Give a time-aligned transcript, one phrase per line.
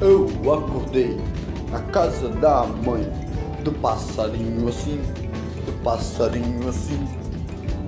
[0.00, 1.16] Eu acordei
[1.70, 3.08] na casa da mãe,
[3.62, 5.00] do passarinho assim,
[5.64, 6.98] do passarinho assim.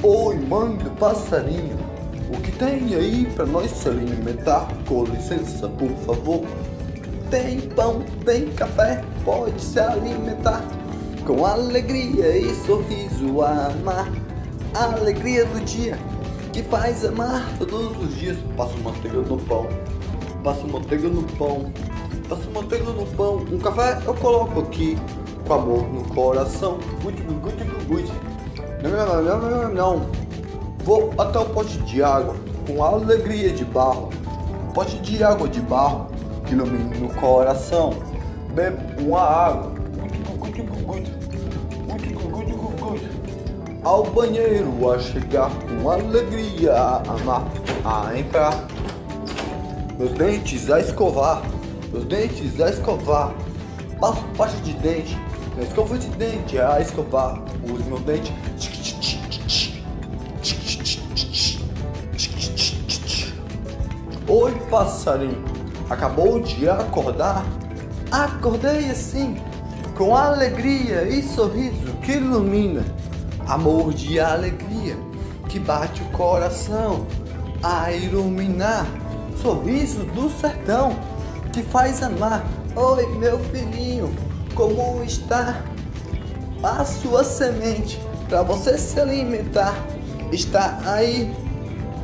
[0.03, 1.77] Oi, mãe do passarinho,
[2.33, 4.69] o que tem aí pra nós se alimentar?
[4.89, 6.45] Com licença, por favor.
[7.31, 10.63] Tem pão, tem café, pode se alimentar.
[11.27, 14.09] Com alegria e sorriso a amar.
[14.75, 15.99] A alegria do dia
[16.53, 18.39] que faz amar todos os dias.
[18.57, 19.69] Passo manteiga no pão,
[20.43, 21.71] passo manteiga no pão,
[22.29, 23.37] passo manteiga no pão.
[23.51, 24.97] Um café eu coloco aqui,
[25.47, 26.79] com amor no coração.
[27.03, 28.13] Good, good, good.
[28.83, 30.07] Não, não, não, não, não.
[30.85, 32.35] Vou até o pote de água,
[32.67, 34.11] com alegria de barro.
[34.75, 36.09] Pote de água de barro,
[36.45, 37.95] que ilumina no coração.
[38.55, 39.77] Bebo uma água.
[43.83, 47.45] Ao banheiro a chegar com alegria a amar,
[47.85, 48.65] a entrar.
[49.99, 51.41] Meus dentes a escovar,
[51.97, 53.35] meus dentes a escovar.
[53.99, 55.17] Passo pasta de dente,
[55.57, 57.43] na escova de dente a escovar.
[57.65, 58.33] Uso meu dente.
[64.29, 65.43] Oi, passarinho,
[65.89, 67.45] acabou de acordar?
[68.11, 69.37] Acordei assim,
[69.97, 72.85] com alegria e sorriso que ilumina,
[73.47, 74.97] amor de alegria
[75.49, 77.07] que bate o coração
[77.63, 78.87] a iluminar,
[79.41, 81.16] sorriso do sertão
[81.57, 82.45] que faz amar.
[82.77, 84.15] Oi, meu filhinho,
[84.55, 85.63] como está?
[86.63, 89.75] A sua semente para você se alimentar
[90.31, 91.35] está aí.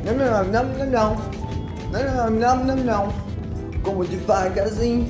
[0.03, 1.17] Não, não, não, não, não.
[1.91, 3.13] Não, não, não, não.
[3.83, 5.07] Como devagarzinho,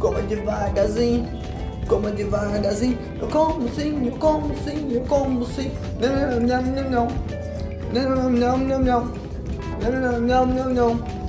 [0.00, 1.28] como devagarzinho,
[1.86, 2.98] como devagarzinho.
[3.20, 5.70] Eu como sim, eu como sim, eu como sim.
[6.00, 7.08] Não, não, não, não.
[7.92, 9.12] Não, não, não, não.
[9.82, 11.21] Não, não, não, não.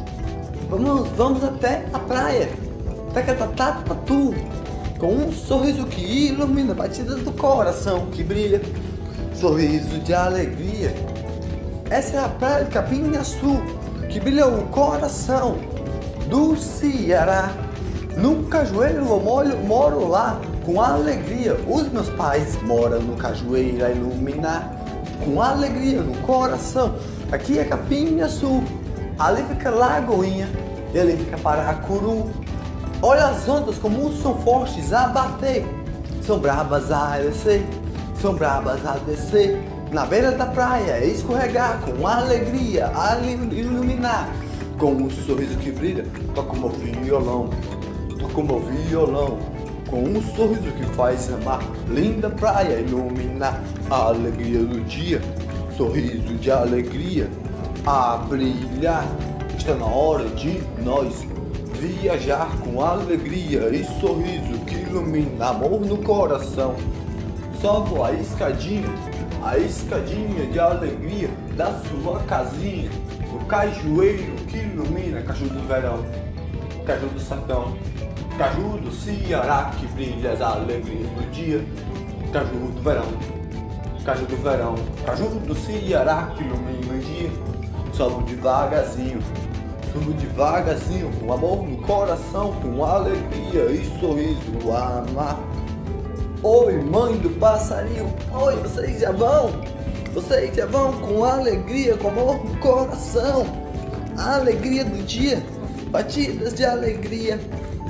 [0.73, 2.49] Vamos, vamos até a praia.
[3.13, 4.33] Tacatatá, tatu.
[4.97, 8.59] Com um sorriso que ilumina batidas do coração que brilha.
[9.35, 10.95] Sorriso de alegria.
[11.91, 13.61] Essa é a praia de Capinhaçu
[14.09, 15.59] que brilha o coração
[16.27, 17.51] do Ceará.
[18.17, 21.55] No cajueiro eu moro, moro lá com alegria.
[21.67, 24.73] Os meus pais moram no cajueiro a iluminar
[25.23, 26.95] com alegria no coração.
[27.31, 28.63] Aqui é Capinhaçu,
[29.19, 30.62] ali fica Lagoinha,
[30.93, 32.29] e ali fica Paracuru.
[33.01, 35.65] Olha as ondas como são fortes a bater,
[36.21, 37.65] são bravas a descer,
[38.21, 39.61] são bravas a descer.
[39.91, 44.29] Na beira da praia, escorregar com alegria, a iluminar.
[44.79, 47.49] Com um sorriso que brilha, toca o meu violão,
[48.19, 49.37] toca o meu violão.
[49.89, 53.61] Com um sorriso que faz amar, linda praia, iluminar
[53.91, 55.21] a alegria do dia,
[55.77, 57.29] sorriso de alegria
[57.85, 59.05] a brilhar.
[59.63, 61.25] Está na hora de nós
[61.79, 66.75] viajar com alegria e sorriso que ilumina amor no coração.
[67.61, 68.89] Sobe a escadinha
[69.41, 72.89] a escadinha de alegria da sua casinha,
[73.33, 76.05] o cajueiro que ilumina, caju do verão,
[76.85, 77.73] caju do sertão,
[78.37, 81.65] caju do Ceará que brilha as alegrias do dia,
[82.33, 83.07] caju do verão,
[84.03, 87.31] caju do verão, caju do Ceará que ilumina o dia,
[87.93, 89.21] sobe devagarzinho,
[89.93, 95.39] subo devagarzinho, com amor no coração, com alegria e sorriso a amar.
[96.41, 98.11] Oi, mãe do passarinho.
[98.33, 99.51] Oi, vocês já vão?
[100.11, 103.45] Vocês já vão com alegria, com amor no coração.
[104.17, 105.43] A alegria do dia,
[105.89, 107.39] batidas de alegria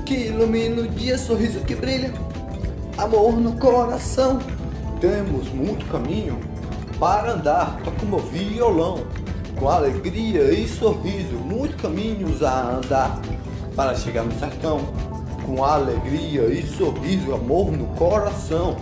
[0.06, 2.14] que ilumina o dia, sorriso que brilha,
[2.98, 4.40] amor no coração.
[5.00, 6.38] Temos muito caminho
[7.00, 9.06] para andar, toca o meu violão.
[9.58, 13.22] Com alegria e sorriso, muitos caminhos a andar
[13.74, 14.82] para chegar no sertão
[15.46, 18.76] com alegria e sorriso, amor no coração.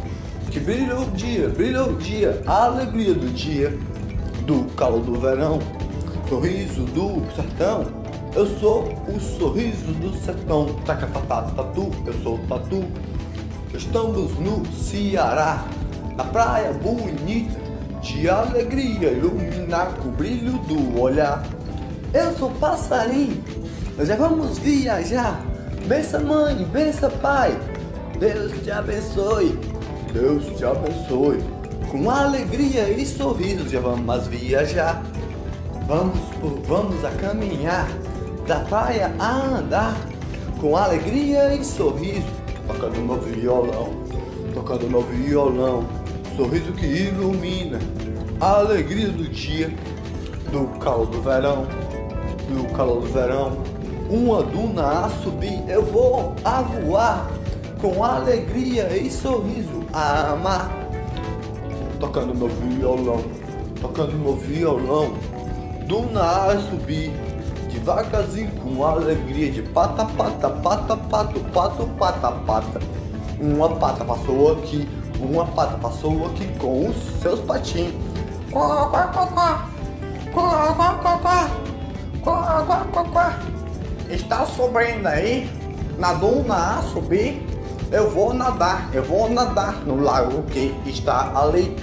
[0.50, 3.70] Que brilha o dia, brilha o dia, a alegria do dia,
[4.48, 5.60] do calor do verão,
[6.28, 7.86] sorriso do sertão.
[8.34, 12.84] Eu sou o sorriso do sertão, tacatatá, tatu, eu sou o tatu.
[13.76, 15.66] Estamos no Ceará,
[16.18, 17.62] na praia bonita,
[18.02, 21.44] de alegria, iluminar com o brilho do olhar.
[22.14, 23.44] Eu sou passarinho,
[23.98, 25.52] nós já vamos viajar
[25.88, 27.58] Bença mãe, bença pai.
[28.20, 29.60] Deus te abençoe.
[30.14, 31.40] Deus te abençoe.
[31.90, 35.04] Com alegria e sorriso já vamos viajar.
[35.88, 36.20] Vamos,
[36.68, 37.88] vamos a caminhar
[38.48, 39.98] da praia a andar
[40.60, 42.28] com alegria e sorriso,
[42.68, 43.90] tocando meu violão,
[44.54, 45.86] tocando meu violão,
[46.38, 47.80] sorriso que ilumina
[48.40, 49.74] a alegria do dia,
[50.52, 51.66] do calor do verão,
[52.52, 53.58] do calor do verão,
[54.10, 57.28] uma duna a subir, eu vou a voar
[57.80, 60.70] com alegria e sorriso a amar.
[62.00, 63.24] Tocando meu violão,
[63.80, 65.14] tocando meu violão,
[65.88, 67.12] duna a subir,
[67.72, 72.80] devagarzinho com alegria de pata, pata, pata, pato, pato, pata, pata.
[73.40, 74.88] Uma pata passou aqui,
[75.20, 77.94] uma pata passou aqui com os seus patinhos.
[78.52, 79.70] Quá, quá, quá, quá.
[80.34, 81.71] Quá, quá, quá, quá.
[82.24, 83.40] Quá, quá, quá, quá.
[84.10, 85.50] Está subindo aí,
[85.98, 87.46] na duna a subir.
[87.92, 91.76] Eu vou nadar, eu vou nadar no lago que está ali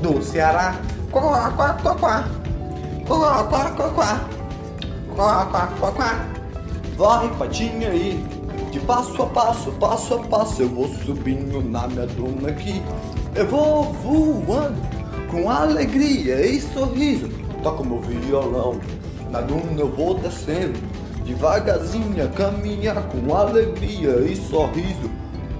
[0.00, 0.76] do Ceará.
[1.10, 2.24] Quá, quá, quá, quá.
[3.06, 4.20] Quá, quá, quá, quá.
[5.16, 6.26] Quá, quá, quá, quá.
[6.96, 8.24] Vai, patinha aí.
[8.70, 12.80] De passo a passo, passo a passo, eu vou subindo na minha duna aqui.
[13.34, 14.80] Eu vou voando
[15.28, 17.28] com alegria e sorriso.
[17.62, 18.80] Toco meu violão,
[19.30, 20.78] na duna eu vou descendo.
[21.24, 25.10] Devagarzinho, caminhar com alegria e sorriso.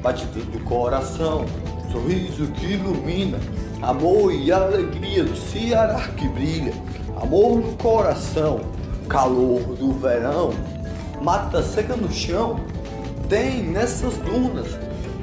[0.02, 1.44] Batidas do coração,
[1.92, 3.38] sorriso que ilumina.
[3.80, 6.72] Amor e alegria do Ceará que brilha.
[7.20, 8.60] Amor no coração,
[9.08, 10.50] calor do verão.
[11.22, 12.58] Mata seca no chão,
[13.28, 14.66] tem nessas dunas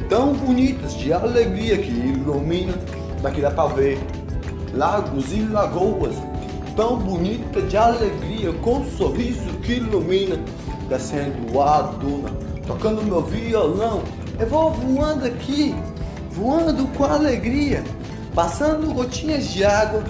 [0.07, 2.73] tão bonitas de alegria que ilumina.
[3.21, 3.99] Daqui dá pra ver
[4.73, 6.15] lagos e lagoas
[6.77, 10.39] tão bonita de alegria com um sorriso que ilumina.
[10.87, 12.29] Descendo a duna,
[12.65, 14.03] tocando meu violão,
[14.39, 15.75] eu vou voando aqui,
[16.31, 17.83] voando com alegria,
[18.33, 20.03] passando gotinhas de água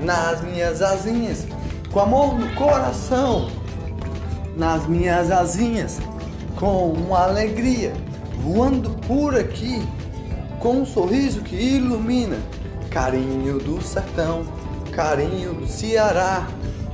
[0.00, 1.46] nas minhas asinhas,
[1.92, 3.48] com amor no coração,
[4.56, 6.00] nas minhas asinhas
[6.56, 7.92] com uma alegria,
[8.42, 9.80] voando por aqui,
[10.58, 12.36] com um sorriso que ilumina,
[12.90, 14.44] carinho do sertão,
[14.98, 16.44] carinho do Ceará,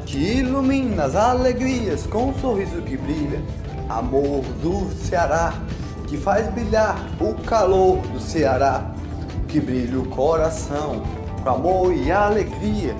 [0.04, 3.42] que ilumina as alegrias com um sorriso que brilha,
[3.88, 5.54] amor do Ceará,
[6.06, 8.92] que faz brilhar o calor do Ceará,
[9.48, 11.02] que brilha o coração
[11.42, 12.94] com amor e alegria,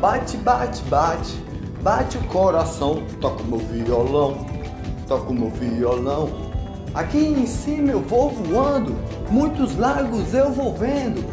[0.00, 1.34] bate, bate, bate,
[1.82, 4.46] bate o coração, toca o meu violão
[5.08, 6.30] toco meu violão.
[6.94, 8.94] Aqui em cima eu vou voando,
[9.30, 11.24] muitos lagos eu vou vendo.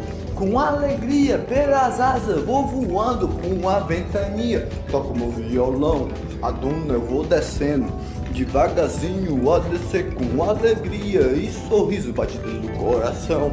[0.42, 4.68] Com alegria pelas asas vou voando com a ventania.
[4.90, 6.08] Toco meu violão,
[6.42, 7.86] a duna eu vou descendo.
[8.32, 13.52] Devagarzinho a descer com alegria e sorriso batidos do coração.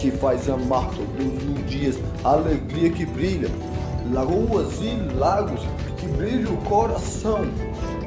[0.00, 3.48] Que faz amar todos os dias, alegria que brilha.
[4.12, 5.60] Lagoas e lagos
[5.98, 7.46] que brilha o coração.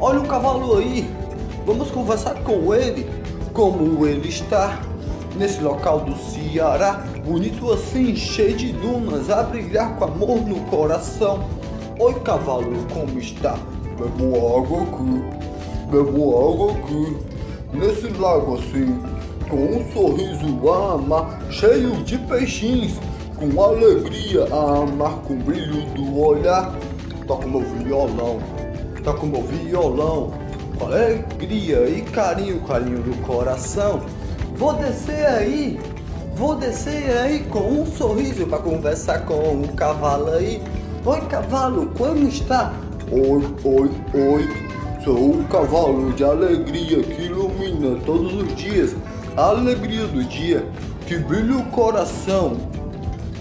[0.02, 1.10] Olha o cavalo aí,
[1.66, 3.10] Vamos conversar com ele,
[3.54, 4.82] como ele está
[5.38, 11.44] nesse local do Ceará, bonito assim, cheio de dunas, a brilhar com amor no coração.
[12.00, 13.60] Oi cavalo, como está?
[13.98, 17.18] Bebo água aqui, bebo água aqui,
[17.74, 18.98] nesse lago assim,
[19.50, 22.94] com um sorriso a amar, cheio de peixinhos,
[23.36, 26.74] com alegria a amar, com brilho do olhar.
[27.28, 28.40] Toca meu violão,
[29.04, 30.32] toca meu violão
[30.80, 34.02] com alegria e carinho, carinho do coração.
[34.56, 35.78] Vou descer aí,
[36.38, 40.62] vou descer aí com um sorriso para conversar com o cavalo aí.
[41.04, 42.74] Oi cavalo, como está?
[43.12, 44.50] Oi, oi, oi.
[45.04, 48.96] Sou um cavalo de alegria que ilumina todos os dias.
[49.36, 50.68] A alegria do dia
[51.08, 52.58] que brilha o coração.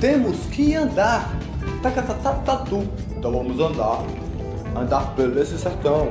[0.00, 1.30] Temos que andar.
[1.82, 2.82] Tacatatatu.
[3.14, 4.02] Então vamos andar.
[4.74, 6.08] Andar pelo esse sertão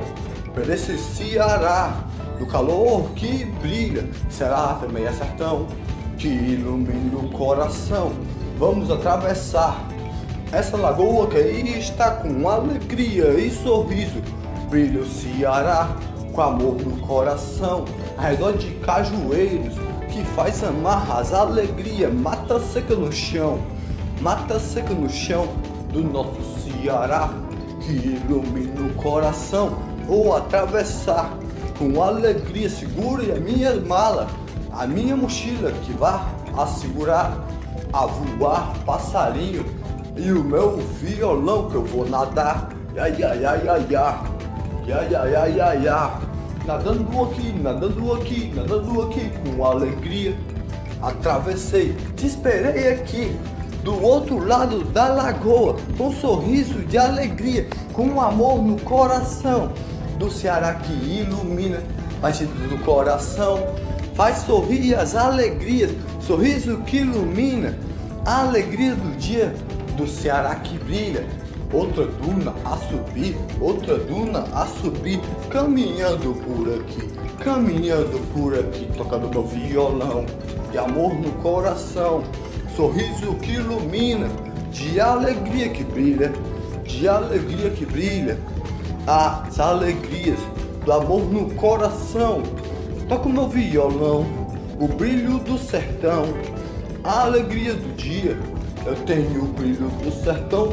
[0.56, 1.94] por esse Ceará,
[2.38, 5.66] do calor que brilha, será também é sertão,
[6.18, 8.12] que ilumina o coração.
[8.58, 9.86] Vamos atravessar
[10.52, 14.22] essa lagoa que está com alegria e sorriso.
[14.70, 15.96] Brilha o Ceará,
[16.32, 17.84] com amor no coração,
[18.16, 19.74] ao redor de cajueiros,
[20.10, 23.60] que faz amar as alegrias, mata seca no chão,
[24.20, 25.48] mata seca no chão
[25.92, 27.30] do nosso Ceará,
[27.80, 31.36] que ilumina o coração vou atravessar
[31.78, 32.70] com alegria.
[32.70, 34.28] Segure a minha mala,
[34.76, 37.34] a minha mochila que vá assegurar
[37.94, 39.64] a voar passarinho
[40.14, 42.68] e o meu violão que eu vou nadar.
[42.94, 44.20] Ia, ia, ia, ia, ia.
[44.86, 46.10] Ia, ia, ia, ia, ia.
[46.66, 50.36] Nadando aqui, nadando aqui, nadando aqui com alegria.
[51.02, 53.34] Atravessei, te esperei aqui,
[53.82, 59.72] do outro lado da lagoa, com um sorriso de alegria, com um amor no coração,
[60.18, 61.82] do Ceará que ilumina,
[62.20, 63.85] partido do coração
[64.16, 67.78] faz sorrir as alegrias, sorriso que ilumina.
[68.24, 69.54] A alegria do dia
[69.96, 71.24] do Ceará que brilha.
[71.72, 75.20] outra duna a subir, outra duna a subir,
[75.50, 77.10] caminhando por aqui,
[77.42, 80.24] caminhando por aqui, tocando meu violão,
[80.70, 82.22] de amor no coração,
[82.74, 84.28] sorriso que ilumina,
[84.70, 86.32] de alegria que brilha,
[86.84, 88.38] de alegria que brilha,
[89.06, 90.38] as alegrias
[90.84, 92.42] do amor no coração,
[93.08, 94.26] toco meu violão,
[94.80, 96.24] o brilho do sertão,
[97.04, 98.36] a alegria do dia
[98.86, 100.68] eu tenho o brilho do sertão,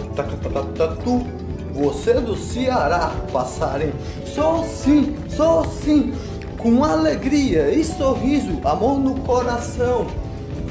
[0.75, 1.25] tatu.
[1.73, 3.95] Você do Ceará, passarinho.
[4.23, 6.13] Sou sim, sou sim,
[6.59, 10.05] com alegria e sorriso, amor no coração.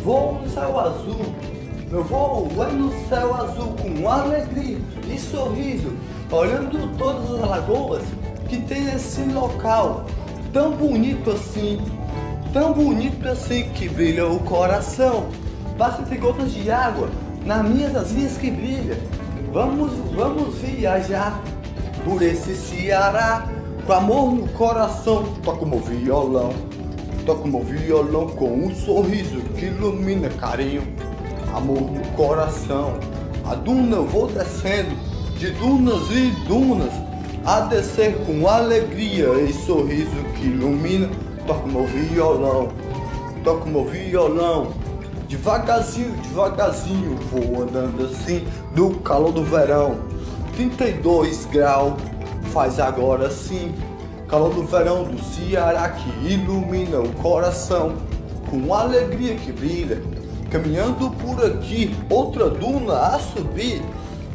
[0.04, 1.34] Vou no céu azul,
[1.90, 4.78] meu voo é no céu azul, com alegria
[5.12, 5.92] e sorriso,
[6.30, 8.02] olhando todas as lagoas
[8.48, 10.06] que tem nesse local,
[10.52, 11.80] tão bonito assim,
[12.52, 15.28] tão bonito assim que brilha o coração.
[15.78, 17.08] Basta gotas de água
[17.44, 18.98] nas minhas asinhas que brilha.
[19.52, 21.42] Vamos, vamos viajar
[22.04, 23.48] por esse Ceará,
[23.86, 25.24] com amor no coração.
[25.42, 26.52] Toco meu violão,
[27.24, 30.82] toco meu violão com um sorriso que ilumina carinho,
[31.54, 32.98] amor no coração.
[33.44, 34.94] A duna eu vou descendo,
[35.38, 36.92] de dunas e dunas,
[37.44, 41.08] a descer com alegria e sorriso que ilumina.
[41.46, 42.68] Toco meu violão,
[43.42, 44.72] toco meu violão
[45.32, 48.46] Devagarzinho, devagarzinho, vou andando assim
[48.76, 49.96] no calor do verão.
[50.54, 51.94] 32 graus,
[52.52, 53.74] faz agora sim.
[54.28, 57.94] Calor do verão do Ceará que ilumina o coração
[58.50, 60.02] com alegria que brilha.
[60.50, 63.82] Caminhando por aqui, outra duna a subir.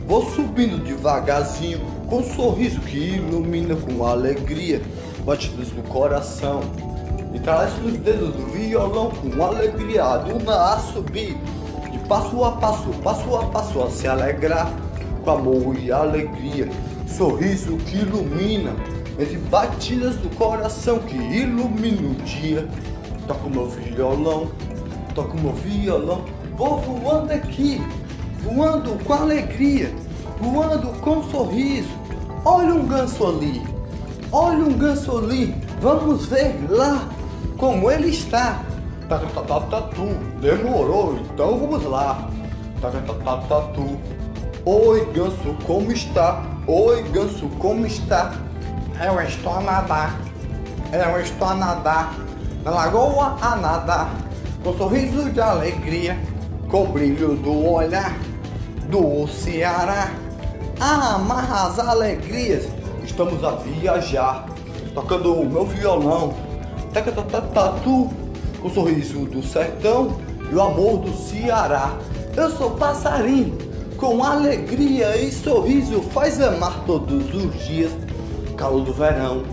[0.07, 4.81] Vou subindo devagarzinho, com um sorriso que ilumina com alegria,
[5.25, 6.61] batidas do coração.
[7.33, 11.37] E traz nos dedos do violão com alegria a duna a subir.
[11.91, 14.71] De passo a passo, passo a passo a se alegrar
[15.23, 16.69] com amor e alegria.
[17.05, 18.73] Sorriso que ilumina,
[19.19, 22.67] entre batidas do coração que ilumina o dia.
[23.27, 24.49] Toco meu violão,
[25.13, 26.23] toco meu violão,
[26.55, 27.81] vou voando aqui,
[28.41, 29.93] voando com alegria,
[30.39, 31.96] voando com sorriso.
[32.49, 33.61] Olha um ganso ali,
[34.31, 37.09] olha um ganso ali, vamos ver lá
[37.57, 38.63] como ele está.
[39.09, 40.07] Tatu,
[40.39, 42.29] demorou, então vamos lá.
[42.79, 43.99] Tatu,
[44.65, 46.41] oi ganso, como está?
[46.65, 48.31] Oi ganso, como está?
[49.05, 50.17] Eu estou a nadar,
[50.93, 52.15] eu estou a nadar,
[52.63, 54.09] na lagoa a nadar,
[54.63, 56.17] com sorriso de alegria,
[56.69, 58.17] com brilho do olhar
[58.89, 60.11] do Ceará.
[60.79, 62.67] Amarra as alegrias,
[63.03, 64.45] estamos a viajar,
[64.93, 66.35] tocando o meu violão
[67.51, 68.09] tatu,
[68.63, 70.17] o sorriso do sertão
[70.51, 71.97] e o amor do Ceará.
[72.35, 73.57] Eu sou passarinho,
[73.97, 77.91] com alegria e sorriso faz amar todos os dias.
[78.55, 79.43] Calor do verão,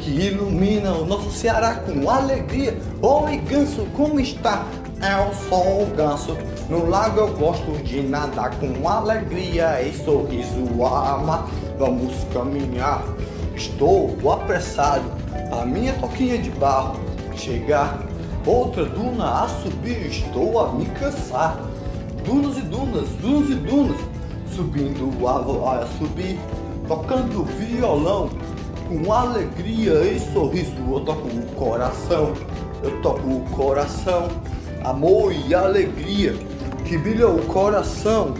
[0.00, 2.76] que ilumina o nosso Ceará com alegria.
[3.00, 4.66] Oi, ganso, como está?
[5.48, 6.38] Sou o ganso,
[6.70, 11.48] no lago eu gosto de nadar com alegria e sorriso a amar.
[11.76, 13.02] Vamos caminhar,
[13.56, 15.04] estou apressado.
[15.50, 17.00] A minha toquinha de barro.
[17.34, 17.98] Chegar,
[18.46, 21.58] outra duna a subir, estou a me cansar.
[22.24, 24.00] Dunas e dunas, dunas e dunas,
[24.54, 26.38] subindo a, a subir,
[26.86, 28.30] tocando violão,
[28.88, 30.72] com alegria e sorriso.
[30.88, 32.32] Eu toco o coração,
[32.84, 34.28] eu toco o coração,
[34.84, 36.34] amor e alegria
[36.84, 38.34] que brilha o coração,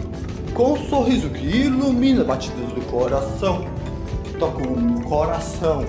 [0.53, 3.65] com um sorriso que ilumina batidas do coração.
[4.39, 5.85] Toco o coração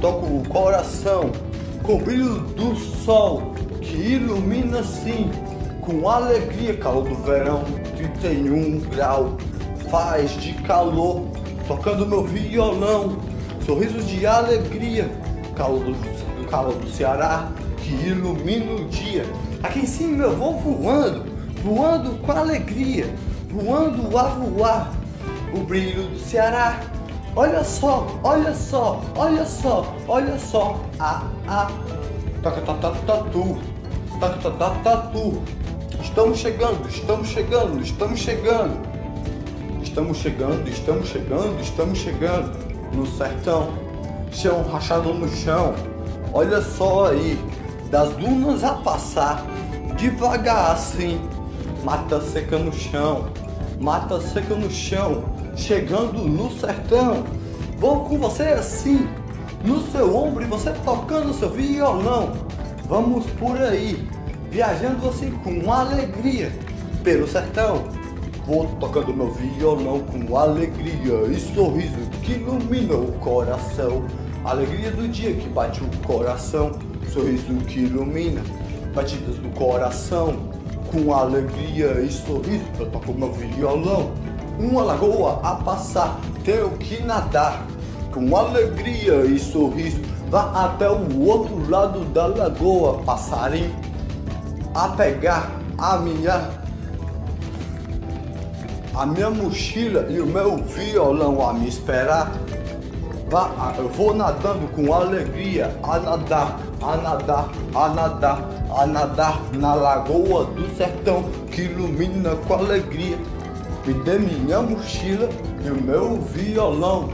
[0.00, 1.30] toco o coração
[1.82, 5.30] com o brilho do sol que ilumina assim
[5.80, 7.64] com alegria, calor do verão,
[7.96, 9.36] 31 grau,
[9.90, 11.26] faz de calor,
[11.66, 13.18] tocando meu violão,
[13.64, 15.10] sorrisos de alegria,
[15.56, 19.24] calor do, calor do Ceará que ilumina o dia.
[19.62, 21.24] Aqui em cima eu vou voando,
[21.62, 23.14] voando com alegria,
[23.50, 24.92] voando a voar,
[25.54, 26.80] o brilho do Ceará
[27.36, 30.80] Olha só, olha só, olha só, olha só.
[30.98, 31.70] Ah, ah.
[32.42, 33.60] Tatu,
[34.82, 35.42] tatu.
[36.02, 38.90] Estamos chegando, estamos chegando, estamos chegando.
[39.80, 43.74] Estamos chegando, estamos chegando, estamos chegando no sertão.
[44.32, 45.74] Chão rachado no chão.
[46.32, 47.38] Olha só aí,
[47.90, 49.44] das dunas a passar,
[49.96, 51.20] devagar assim.
[51.84, 53.28] Mata seca no chão,
[53.80, 55.24] mata seca no chão
[55.56, 57.24] chegando no sertão.
[57.78, 59.08] Vou com você assim,
[59.64, 62.32] no seu ombro e você tocando seu violão.
[62.88, 64.06] Vamos por aí,
[64.50, 66.52] viajando assim com alegria
[67.02, 67.84] pelo sertão.
[68.46, 74.04] Vou tocando meu violão com alegria e sorriso que ilumina o coração.
[74.44, 76.72] Alegria do dia que bate o coração,
[77.12, 78.42] sorriso que ilumina,
[78.94, 80.50] batidas do coração.
[80.90, 84.12] Com alegria e sorriso eu toco meu violão.
[84.58, 87.64] Uma lagoa a passar, tenho que nadar.
[88.12, 93.74] Com alegria e sorriso, vá até o outro lado da lagoa, passarinho,
[94.74, 96.60] a pegar a minha
[98.94, 102.32] a minha mochila e o meu violão a me esperar.
[103.30, 109.74] Vá, eu vou nadando com alegria, a nadar, a nadar, a nadar, a nadar na
[109.74, 113.18] lagoa do sertão que ilumina com alegria.
[113.86, 115.28] Me dê minha mochila
[115.64, 117.10] e o meu violão.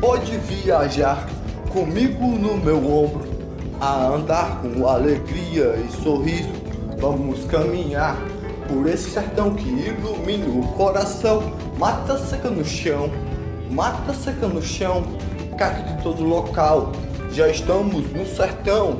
[0.00, 1.26] Pode viajar
[1.72, 3.28] comigo no meu ombro,
[3.80, 6.50] a andar com alegria e sorriso.
[7.00, 8.16] Vamos caminhar
[8.68, 11.42] por esse sertão que ilumina o coração.
[11.78, 13.10] Mata seca no chão,
[13.70, 15.04] mata seca no chão,
[15.56, 16.92] cacto de todo local.
[17.32, 18.96] Já estamos no sertão,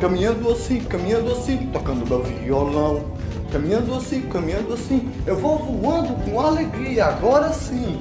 [0.00, 3.02] caminhando assim, caminhando assim, tocando meu violão.
[3.52, 7.98] Caminhando assim, caminhando assim, eu vou voando com alegria, agora sim.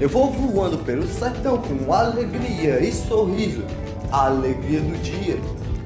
[0.00, 3.62] Eu vou voando pelo sertão com alegria e sorriso,
[4.10, 5.38] a alegria do dia,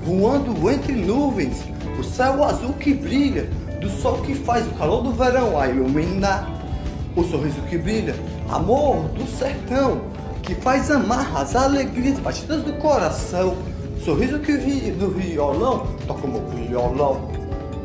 [0.04, 1.64] voando entre nuvens,
[1.98, 6.48] o céu azul que brilha, do sol que faz o calor do verão a iluminar,
[7.16, 8.14] o sorriso que brilha,
[8.48, 10.00] amor do sertão,
[10.48, 13.54] que faz amar as alegrias batidas do coração,
[14.02, 17.20] sorriso que vi do violão, toca o meu violão,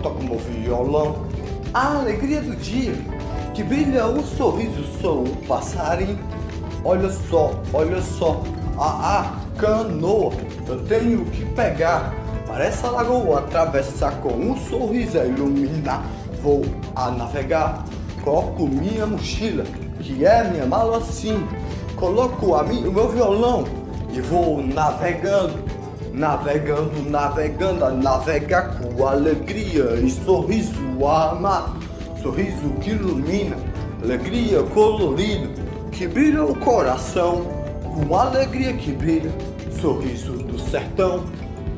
[0.01, 1.27] toca o meu violão,
[1.73, 2.93] a alegria do dia,
[3.53, 6.17] que brilha o sorriso, sou um passarinho,
[6.85, 8.41] olha só, olha só,
[8.79, 10.31] a, a canoa,
[10.65, 12.13] eu tenho que pegar
[12.47, 16.01] para essa lagoa atravessar com um sorriso a iluminar.
[16.41, 16.63] Vou
[16.95, 17.83] a navegar,
[18.23, 19.65] coloco minha mochila,
[19.99, 21.45] que é minha mala assim.
[22.03, 23.63] Coloco a mim, o meu violão
[24.11, 25.53] e vou navegando,
[26.11, 31.73] navegando, navegando, a navegar com alegria e sorriso a amar.
[32.21, 33.55] Sorriso que ilumina,
[34.03, 35.49] alegria colorido,
[35.93, 37.45] que brilha o coração,
[37.81, 39.31] com alegria que brilha,
[39.79, 41.23] sorriso do sertão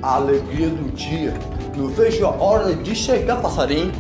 [0.02, 1.36] alegria do dia.
[1.78, 3.92] Não vejo a hora de chegar, passarinho.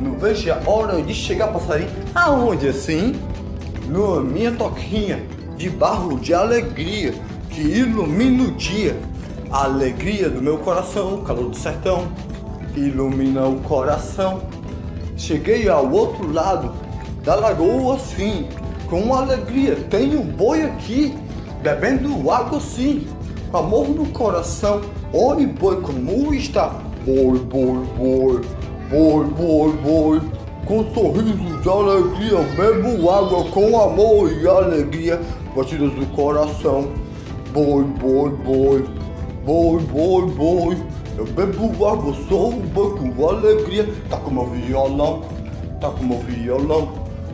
[0.00, 1.90] Não vejo a hora de chegar, passarinho.
[2.14, 3.16] Aonde assim?
[3.88, 7.14] Na minha toquinha de barro de alegria
[7.50, 8.96] que ilumina o dia.
[9.50, 12.08] A alegria do meu coração, calor do sertão,
[12.76, 14.42] ilumina o coração.
[15.16, 16.72] Cheguei ao outro lado
[17.24, 18.46] da lagoa, sim,
[18.88, 19.76] com alegria.
[19.88, 21.16] Tenho um boi aqui,
[21.62, 23.06] bebendo água, sim,
[23.50, 24.82] com amor no coração.
[25.12, 26.74] Oi, boi, como está?
[27.06, 28.40] Boi, boi, boi,
[28.90, 30.20] boi, boi, boi.
[30.66, 35.20] Com sorriso de alegria, bebo água com amor e alegria,
[35.56, 36.90] batidas do coração.
[37.52, 38.84] Boi, boi, boi,
[39.44, 40.76] boi, boi, boi.
[41.16, 43.88] Eu bebo água, sou um boi com alegria.
[44.10, 45.22] Tá com meu violão,
[45.80, 46.92] tá com meu violão.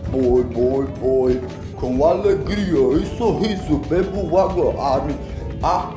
[0.08, 1.40] Boi, boi, boi,
[1.74, 4.74] com alegria e sorriso, bebo água.
[5.62, 5.90] Ah,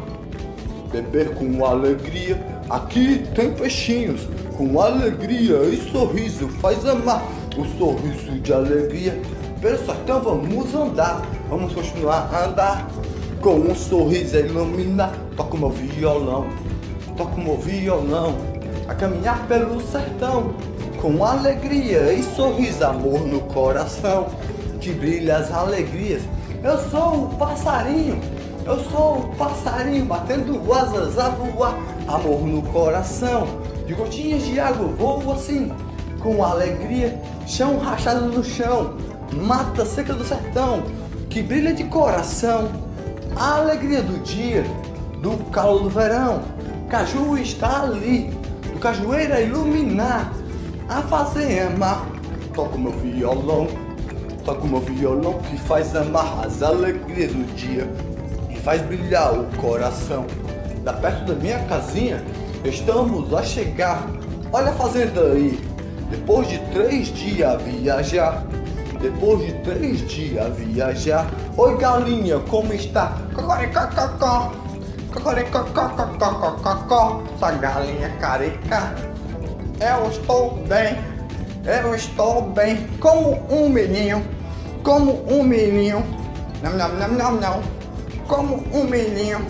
[0.92, 2.42] beber com alegria.
[2.68, 7.24] Aqui tem peixinhos, com alegria e sorriso, faz amar
[7.56, 9.22] o sorriso de alegria.
[9.62, 12.88] Pelo sertão vamos andar, vamos continuar a andar,
[13.42, 15.14] com um sorriso a iluminar.
[15.36, 16.48] Toca o meu violão,
[17.18, 18.36] toca o meu violão,
[18.88, 20.54] a caminhar pelo sertão,
[21.02, 24.28] com alegria e sorriso, amor no coração,
[24.80, 26.22] que brilha as alegrias.
[26.64, 28.20] Eu sou o passarinho
[28.66, 31.78] eu sou o passarinho batendo asas a voar,
[32.08, 33.46] amor no coração,
[33.86, 35.72] de gotinhas de água voo assim,
[36.20, 38.96] com alegria, chão rachado no chão,
[39.32, 40.82] mata seca do sertão,
[41.36, 42.72] que brilha de coração,
[43.36, 44.64] a alegria do dia,
[45.22, 46.42] do calor do verão,
[46.90, 48.30] caju está ali,
[48.72, 50.32] do cajueiro a iluminar,
[50.88, 52.08] a fazer amar,
[52.54, 53.68] toco meu violão,
[54.46, 57.86] toco meu violão que faz amar as alegrias do dia
[58.64, 60.26] faz brilhar o coração.
[60.86, 62.24] Da perto da minha casinha,
[62.64, 64.08] estamos a chegar.
[64.54, 65.60] Olha a fazenda aí.
[66.10, 68.46] Depois de três dias a viajar,
[69.10, 71.28] depois de três dias viajar.
[71.58, 73.16] Oi galinha, como está?
[73.36, 74.52] Cocoricococó,
[75.14, 77.22] cocoricocococococó.
[77.36, 78.96] Essa galinha careca.
[79.80, 80.98] Eu estou bem,
[81.66, 82.88] eu estou bem.
[83.00, 84.24] Como um menino,
[84.84, 86.04] como um menino.
[86.64, 87.62] Não, não, não, não, não
[88.28, 89.46] como um menino,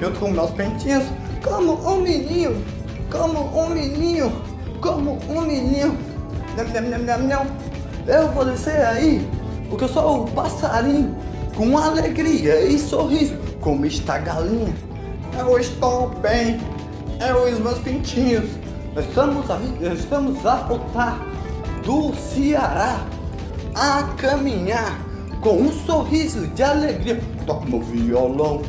[0.00, 1.04] junto com meus pentinhos,
[1.44, 2.60] como um menino,
[3.08, 4.32] como um menino,
[4.80, 5.96] como um menino.
[6.56, 7.46] Não, não, não, não, não.
[8.06, 9.28] Eu vou descer aí
[9.68, 11.16] Porque eu sou o passarinho
[11.56, 14.74] com alegria e sorriso, como está a galinha.
[15.38, 16.60] Eu estou bem,
[17.18, 18.44] eu e os meus pintinhos.
[18.94, 19.58] Estamos a,
[19.92, 21.18] estamos a voltar
[21.82, 23.00] do Ceará
[23.74, 24.98] a caminhar
[25.40, 27.20] com um sorriso de alegria.
[27.46, 28.60] Toco meu violão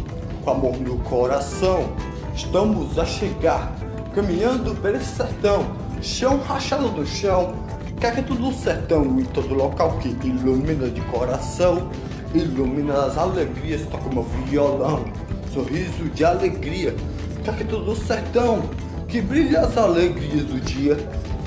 [0.45, 1.89] com amor no coração.
[2.33, 3.75] Estamos a chegar,
[4.15, 5.65] caminhando pelo sertão,
[6.01, 7.53] chão rachado no chão,
[7.99, 11.89] caqueto do sertão e todo local que ilumina de coração,
[12.33, 13.81] ilumina as alegrias.
[13.89, 15.05] Toco meu violão,
[15.53, 16.95] sorriso de alegria,
[17.43, 18.63] caqueto do sertão
[19.07, 20.97] que brilha as alegrias do dia,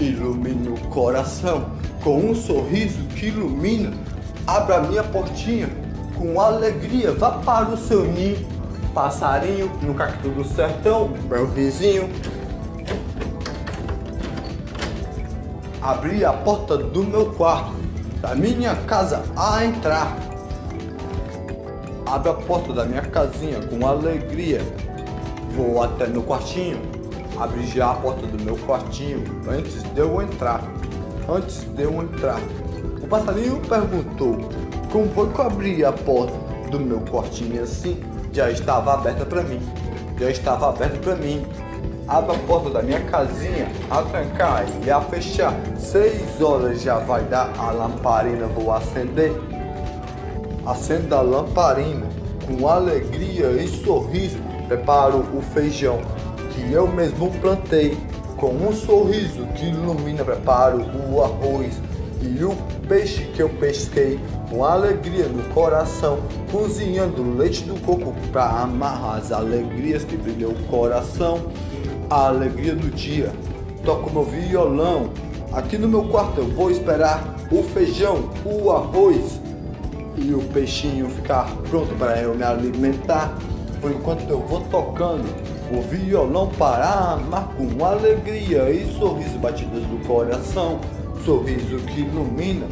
[0.01, 1.71] ilumina o coração
[2.03, 3.93] com um sorriso que ilumina.
[4.47, 5.69] Abra minha portinha
[6.17, 8.47] com alegria, vá para o seu ninho,
[8.95, 12.09] passarinho no cacto do sertão, meu vizinho.
[15.83, 17.73] Abri a porta do meu quarto,
[18.21, 20.15] da minha casa a entrar.
[22.05, 24.61] Abra a porta da minha casinha com alegria.
[25.57, 26.83] Vou até meu quartinho,
[27.39, 30.63] abri já a porta do meu quartinho antes de eu entrar.
[31.27, 32.41] Antes de eu entrar,
[33.03, 34.37] o passarinho perguntou
[34.93, 36.37] como foi que eu abri a porta
[36.71, 37.99] do meu quartinho assim.
[38.35, 39.61] Já estava aberta para mim.
[40.19, 41.43] Já estava aberta para mim.
[42.11, 45.55] Abra a porta da minha casinha, a trancar e a fechar.
[45.79, 49.33] Seis horas já vai dar a lamparina, vou acender.
[50.67, 52.09] Acenda a lamparina
[52.45, 54.39] com alegria e sorriso.
[54.67, 56.01] Preparo o feijão
[56.53, 57.97] que eu mesmo plantei.
[58.37, 61.81] Com um sorriso que ilumina, preparo o arroz
[62.21, 62.57] e o
[62.89, 64.19] peixe que eu pesquei.
[64.51, 66.19] Com alegria no coração,
[66.51, 71.39] cozinhando leite do coco para amarrar as alegrias que brilham o coração.
[72.11, 73.31] A alegria do dia,
[73.85, 75.11] toco meu violão.
[75.53, 79.41] Aqui no meu quarto eu vou esperar o feijão, o arroz
[80.17, 83.39] e o peixinho ficar pronto para eu me alimentar.
[83.81, 85.25] Por enquanto eu vou tocando
[85.71, 90.81] o violão para amar com alegria e sorriso batidas do coração,
[91.25, 92.67] sorriso que ilumina.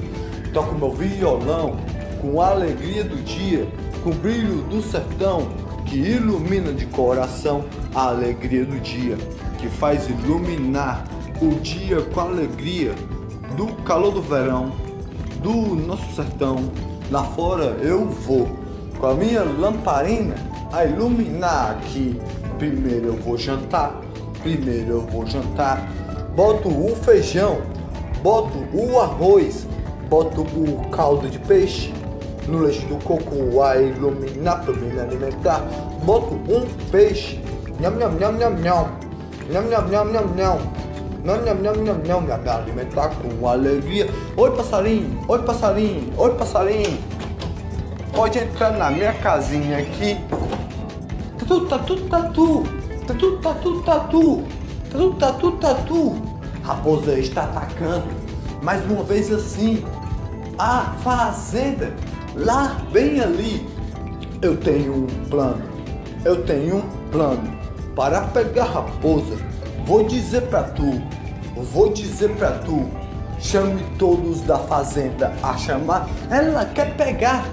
[0.52, 1.76] Toco meu violão
[2.20, 3.68] com a alegria do dia,
[4.02, 7.64] com o brilho do sertão que ilumina de coração
[7.94, 9.16] a alegria do dia,
[9.58, 11.04] que faz iluminar
[11.40, 12.94] o dia com a alegria
[13.56, 14.72] do calor do verão,
[15.42, 16.70] do nosso sertão.
[17.10, 18.48] Lá fora eu vou
[18.98, 20.34] com a minha lamparina
[20.72, 22.20] a iluminar aqui
[22.58, 24.00] Primeiro eu vou jantar,
[24.42, 25.88] primeiro eu vou jantar.
[26.34, 27.62] Boto o feijão,
[28.20, 29.66] boto o arroz,
[30.10, 31.92] boto o caldo de peixe
[32.48, 35.62] no leite do coco a iluminar para me alimentar.
[36.04, 37.38] Boto um peixe,
[37.80, 38.88] nham nham nham nham nham,
[39.50, 40.58] nham nham nham nham nham.
[41.24, 44.08] Nham, nham, nham, nham, nham, me alimentar com alegria.
[44.36, 46.98] Oi, passarinho, oi, passarinho, oi, passarinho.
[48.14, 50.16] Pode entrar na minha casinha aqui
[51.48, 52.62] tatu, tatu, tatu,
[53.06, 54.44] tatu, tatu, tatu,
[54.90, 56.16] tatu, tatu, tatu.
[56.62, 58.04] Raposa está atacando,
[58.62, 59.82] mais uma vez assim,
[60.58, 61.94] a fazenda,
[62.38, 63.66] lá bem ali.
[64.40, 65.62] Eu tenho um plano,
[66.24, 67.58] eu tenho um plano
[67.94, 69.36] para pegar raposa.
[69.84, 71.02] Vou dizer para tu,
[71.72, 72.88] vou dizer para tu,
[73.40, 76.08] chame todos da fazenda a chamar.
[76.30, 77.44] Ela quer pegar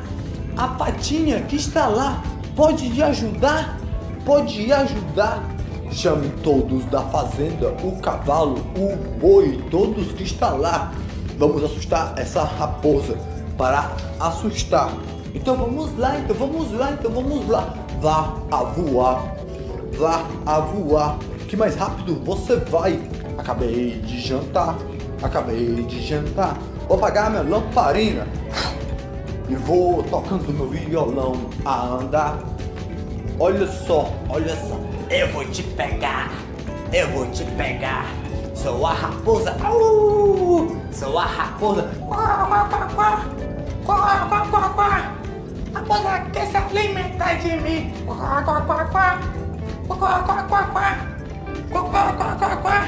[0.55, 2.21] a patinha que está lá.
[2.55, 3.77] Pode te ajudar?
[4.25, 5.43] pode ajudar.
[5.91, 10.91] Chame todos da fazenda, o cavalo, o boi, todos que estão lá.
[11.37, 13.17] Vamos assustar essa raposa
[13.57, 14.91] para assustar.
[15.33, 17.73] Então vamos lá, então vamos lá, então vamos lá.
[18.01, 19.35] Vá a voar,
[19.97, 21.17] vá a voar.
[21.47, 22.99] Que mais rápido você vai.
[23.37, 24.75] Acabei de jantar,
[25.21, 26.57] acabei de jantar.
[26.87, 28.27] Vou apagar minha lamparina
[29.49, 31.33] e vou tocando meu violão
[31.65, 32.39] a andar
[33.37, 34.79] Olha só, olha só.
[35.09, 36.31] Eu vou te pegar.
[36.93, 38.05] Eu vou te pegar.
[38.53, 39.57] Sou a raposa.
[40.93, 41.81] Sou a raposa.
[42.07, 43.44] Quá, quá, quá, quá.
[43.85, 45.15] Quá, quá, quá, quá.
[46.33, 47.93] Quer se alimentar de mim.
[48.05, 49.19] Quá, quá, quá, quá.
[49.87, 50.97] Quá, quá, quá, quá.
[51.71, 52.87] Quá, quá, quá, quá.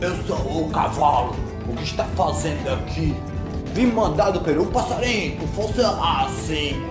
[0.00, 1.34] Eu sou o cavalo.
[1.66, 3.16] O que está fazendo aqui?
[3.74, 5.88] Vim mandado pelo passarinho com força
[6.26, 6.82] assim.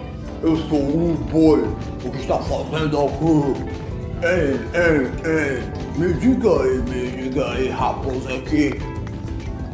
[0.42, 1.64] Eu sou o boi.
[2.04, 3.74] O que está fazendo aqui?
[4.24, 5.64] Ei, ei, ei.
[5.96, 8.82] Me diga aí, me diga aí, raposa aqui.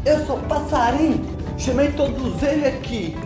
[0.05, 1.38] Eu sou passarinho.
[1.59, 3.17] Chamei todos eles aqui.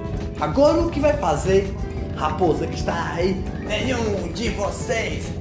[0.42, 1.72] Agora o que vai fazer?
[2.16, 3.36] Raposa que está aí.
[3.62, 5.32] Nenhum de vocês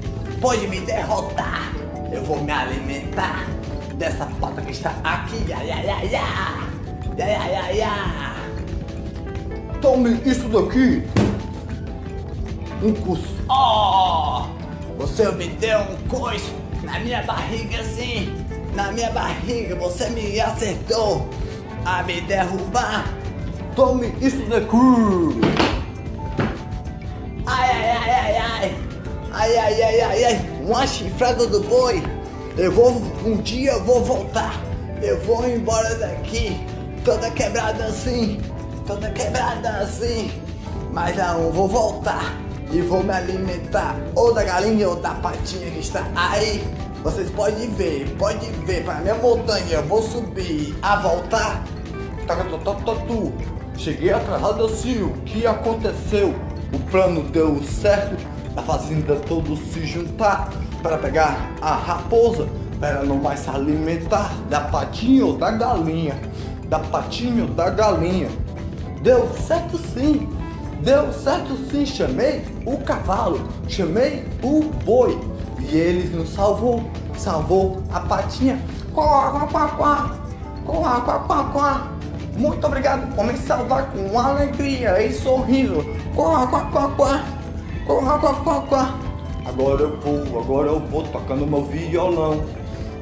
[0.43, 1.73] pode me derrotar.
[2.13, 3.47] Eu vou me alimentar
[3.95, 5.43] dessa pata que está aqui.
[5.49, 6.53] Ya, ya, ya, ya.
[9.81, 11.03] tome isso daqui.
[12.83, 13.35] Um curso.
[13.49, 14.45] Oh!
[14.99, 16.53] Você me deu um coice
[16.83, 18.37] na minha barriga assim.
[18.75, 21.27] Na minha barriga você me acertou
[21.85, 23.05] a me derrubar.
[23.75, 25.41] Tome isso daqui.
[27.47, 28.77] Ai, ai, ai, ai, ai.
[29.33, 30.51] Ai, ai, ai, ai, ai.
[30.65, 32.03] Uma chifrada do boi.
[32.57, 32.91] Eu vou,
[33.25, 34.61] um dia eu vou voltar.
[35.01, 36.61] Eu vou embora daqui.
[37.05, 38.41] Toda quebrada assim.
[38.87, 40.31] Toda quebrada assim.
[40.93, 42.37] Mas não, vou voltar.
[42.71, 46.63] E vou me alimentar ou da galinha ou da patinha que está aí.
[47.03, 49.73] Vocês podem ver, pode ver para minha montanha.
[49.73, 51.65] Eu vou subir a voltar.
[52.27, 53.33] Tatu.
[53.77, 56.35] Cheguei atrasado assim, o que aconteceu?
[56.73, 58.17] O plano deu certo,
[58.57, 60.51] a fazenda todos se juntar
[60.83, 66.15] para pegar a raposa, para não mais se alimentar da patinha ou da galinha,
[66.69, 68.29] da patinha ou da galinha.
[69.03, 70.29] Deu certo sim,
[70.83, 75.19] deu certo sim, chamei o cavalo, chamei o boi
[75.59, 76.83] e eles nos salvou,
[77.17, 78.61] salvou a patinha.
[78.95, 80.17] Quá, quá, quá, quá,
[80.67, 81.93] quá, quá, quá, quá.
[82.37, 85.85] Muito obrigado por me salvar com alegria e sorriso.
[86.15, 87.25] Quá, quá, quá, quá.
[87.87, 88.99] Quá, quá, quá, quá.
[89.45, 92.43] Agora eu vou, agora eu vou tocando meu violão.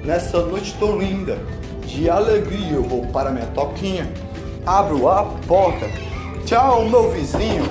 [0.05, 1.39] Nessa noite tão linda,
[1.87, 4.11] de alegria eu vou para minha toquinha.
[4.67, 5.87] Abro a porta.
[6.45, 7.65] Tchau, meu vizinho.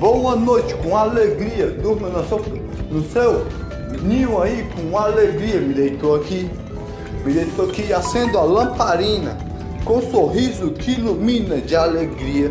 [0.00, 1.68] Boa noite, com alegria.
[1.68, 2.38] Durma no seu,
[2.90, 3.46] no seu
[4.02, 5.60] ninho aí, com alegria.
[5.60, 6.50] Me deitou aqui.
[7.24, 9.45] Me deitou aqui, acendo a lamparina
[9.86, 12.50] com um sorriso que ilumina de alegria,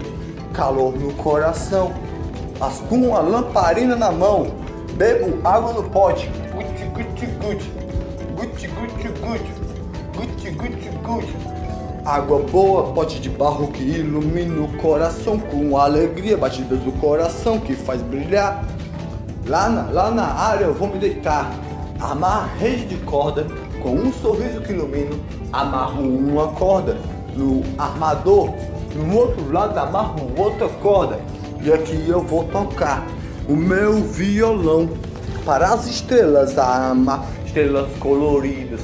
[0.54, 1.92] calor no coração,
[2.62, 4.48] as com a lamparina na mão,
[4.94, 7.70] bebo água no pote, guti guti guti,
[8.38, 9.52] guti guti guti,
[10.16, 11.36] guti guti guti.
[12.06, 15.38] Água boa, pote de barro que ilumina o coração.
[15.40, 18.64] Com alegria, batidas do coração que faz brilhar.
[19.48, 21.52] Lá na, lá na área eu vou me deitar,
[22.00, 23.46] amarra rede de corda,
[23.82, 25.16] com um sorriso que ilumina,
[25.52, 26.96] amarro uma corda
[27.36, 28.54] no armador,
[28.96, 31.20] no outro lado amarro outra corda
[31.62, 33.06] e aqui eu vou tocar
[33.50, 34.88] o meu violão
[35.44, 38.82] para as estrelas, amar estrelas coloridas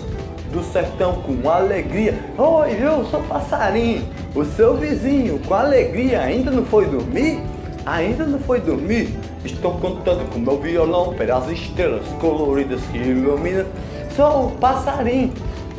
[0.51, 2.17] do sertão com alegria.
[2.37, 7.39] Oi, eu sou passarinho, o seu vizinho com alegria ainda não foi dormir?
[7.85, 9.15] Ainda não foi dormir?
[9.45, 13.65] Estou cantando com meu violão para as estrelas coloridas que iluminam.
[14.15, 15.31] Sou passarinho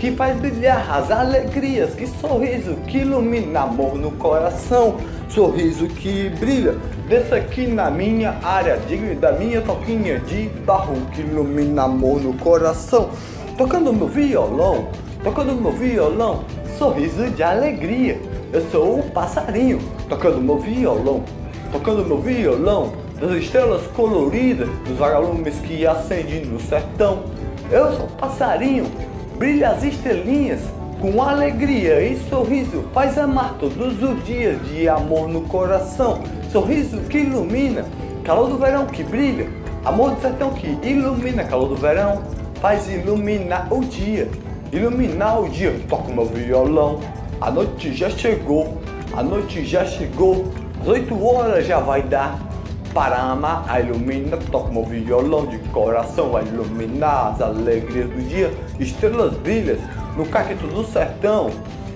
[0.02, 4.96] que faz brilhar as alegrias, que sorriso que ilumina amor no coração,
[5.28, 6.74] sorriso que brilha.
[7.08, 12.34] Desça aqui na minha área, diga da minha toquinha de barro que ilumina amor no
[12.34, 13.10] coração,
[13.56, 14.88] tocando meu violão,
[15.22, 16.42] tocando meu violão,
[16.76, 18.20] sorriso de alegria.
[18.52, 21.22] Eu sou o passarinho, tocando meu violão,
[21.70, 27.22] tocando meu violão, das estrelas coloridas, dos vagalumes que acendem no sertão.
[27.70, 28.84] Eu sou o passarinho,
[29.38, 30.60] brilha as estrelinhas
[31.00, 37.18] com alegria e sorriso, faz amar todos os dias de amor no coração, sorriso que
[37.18, 37.84] ilumina,
[38.22, 39.48] calor do verão que brilha,
[39.84, 42.22] amor do sertão que ilumina, calor do verão,
[42.60, 44.28] faz iluminar o dia,
[44.72, 47.00] iluminar o dia, toco meu violão,
[47.40, 48.78] a noite já chegou,
[49.12, 52.38] a noite já chegou, às oito horas já vai dar,
[52.92, 58.52] para amar, a ilumina, toca meu violão de coração, a iluminar as alegrias do dia,
[58.78, 59.80] estrelas brilhas
[60.16, 61.50] no cacto do sertão.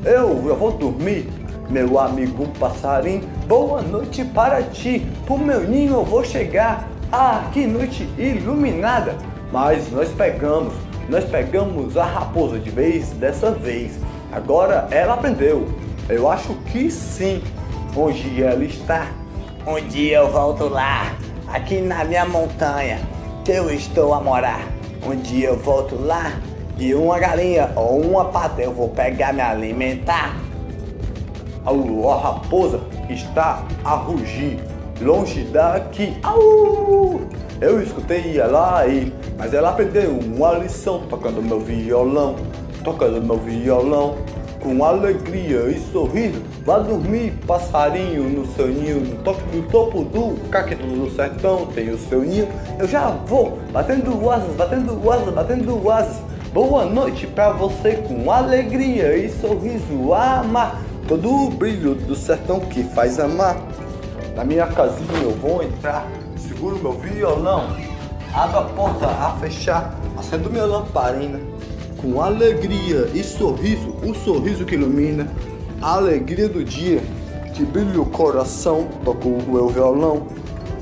[0.04, 1.28] Eu, eu vou dormir,
[1.68, 6.88] meu amigo passarinho, boa noite para ti, pro meu ninho eu vou chegar.
[7.12, 9.16] Ah, que noite iluminada!
[9.52, 10.74] Mas nós pegamos,
[11.08, 13.98] nós pegamos a raposa de vez dessa vez.
[14.32, 15.68] Agora ela aprendeu.
[16.08, 17.42] Eu acho que sim.
[17.96, 19.08] Onde ela está?
[19.66, 21.16] Um dia eu volto lá,
[21.48, 23.00] aqui na minha montanha,
[23.44, 24.64] que eu estou a morar.
[25.04, 26.34] Um dia eu volto lá
[26.78, 30.36] e uma galinha ou uma pata eu vou pegar me alimentar.
[31.64, 34.60] A, raposa está a rugir
[35.02, 36.16] longe daqui.
[36.22, 37.22] Au!
[37.60, 42.36] Eu escutei ela aí, mas ela aprendeu uma lição tocando meu violão,
[42.84, 44.14] tocando meu violão
[44.62, 46.40] com alegria e sorriso.
[46.66, 51.96] Vá dormir, passarinho, no seu ninho, no topo, topo do cacto do sertão tem o
[51.96, 52.48] seu ninho.
[52.76, 56.16] Eu já vou, batendo asas, batendo asas, batendo asas.
[56.52, 62.82] Boa noite pra você com alegria e sorriso amar todo o brilho do sertão que
[62.82, 63.56] faz amar.
[64.34, 66.04] Na minha casinha eu vou entrar,
[66.36, 67.76] seguro meu violão,
[68.34, 71.38] abro a porta a fechar, acendo minha lamparina
[72.02, 75.28] com alegria e sorriso, um sorriso que ilumina
[75.80, 77.02] a alegria do dia.
[77.54, 78.86] que brilha o coração.
[79.04, 80.26] Toco o meu violão,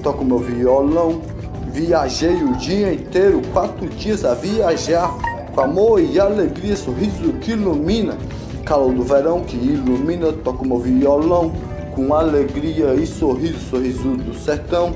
[0.02, 1.20] toco o meu violão.
[1.68, 5.14] Viajei o dia inteiro, quatro dias a viajar.
[5.54, 8.16] Com amor e alegria, sorriso que ilumina.
[8.64, 11.52] Calor do verão que ilumina, toco o meu violão.
[11.94, 14.94] Com alegria e sorriso, sorriso do sertão.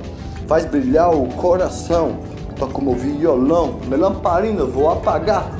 [0.48, 2.18] Faz brilhar o coração,
[2.58, 3.78] toco o meu violão.
[3.84, 5.52] Minha lamparina vou apagar.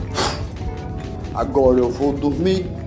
[1.35, 2.77] Agora eu vou dormir